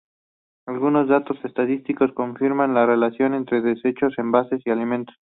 [0.65, 5.15] Algunos datos estadísticos confirman la relación entre desechos, envases y alimentos.